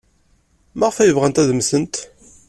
Maɣef 0.77 0.97
ay 0.97 1.11
bɣant 1.15 1.41
ad 1.41 1.49
mmtent? 1.53 1.95